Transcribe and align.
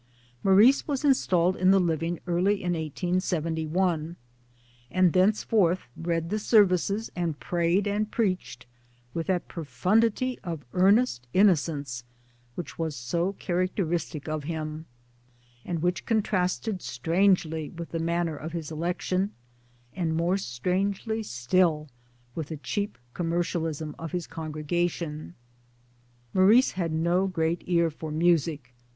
Maurice 0.43 0.87
was 0.87 1.05
installed 1.05 1.55
in 1.55 1.69
the 1.69 1.79
living 1.79 2.19
early 2.25 2.55
in 2.55 2.73
1871, 2.73 4.15
and 4.89 5.13
thenceforth 5.13 5.81
read 5.95 6.31
the 6.31 6.39
services 6.39 7.11
and 7.15 7.39
prayed 7.39 7.85
and 7.87 8.09
preached, 8.09 8.65
with 9.13 9.27
that 9.27 9.47
profundity 9.47 10.39
of 10.43 10.65
earnest 10.73 11.27
innocence 11.35 12.03
which 12.55 12.79
was 12.79 12.95
so 12.95 13.33
characteristic 13.33 14.27
of 14.27 14.45
him, 14.45 14.87
and 15.63 15.83
which 15.83 16.03
con 16.07 16.23
trasted 16.23 16.81
strangely 16.81 17.69
with 17.69 17.91
the 17.91 17.99
manner 17.99 18.35
of 18.35 18.53
his 18.53 18.71
election, 18.71 19.33
and 19.93 20.15
more 20.17 20.35
strangely 20.35 21.21
still 21.21 21.87
with 22.33 22.47
the 22.47 22.57
cheap 22.57 22.97
commercialism 23.13 23.93
of 23.99 24.13
his 24.13 24.25
congregation. 24.25 25.35
Maurice 26.33 26.71
had 26.71 26.91
no 26.91 27.27
great 27.27 27.61
ear 27.67 27.91
for 27.91 28.09
music. 28.09 28.73